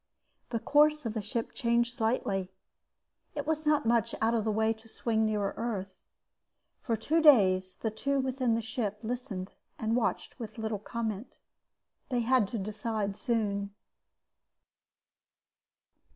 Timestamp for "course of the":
0.59-1.21